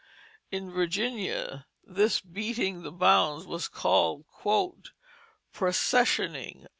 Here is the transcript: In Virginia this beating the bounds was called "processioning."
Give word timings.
In 0.49 0.71
Virginia 0.71 1.67
this 1.83 2.21
beating 2.21 2.81
the 2.81 2.91
bounds 2.91 3.45
was 3.45 3.67
called 3.67 4.25
"processioning." 5.53 6.65